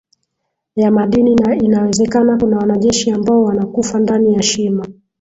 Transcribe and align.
ya 0.75 0.91
madini 0.91 1.35
na 1.35 1.55
inawezekana 1.55 2.37
kuna 2.37 2.57
wanajeshi 2.57 3.11
ambao 3.11 3.43
wanakufa 3.43 3.99
ndani 3.99 4.33
ya 4.33 4.43
shimo 4.43 4.85